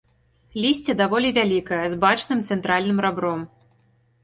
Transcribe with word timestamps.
Лісце 0.63 0.95
даволі 1.01 1.29
вялікае, 1.39 1.83
з 1.93 2.01
бачным 2.07 2.43
цэнтральным 2.51 3.05
рабром. 3.09 3.47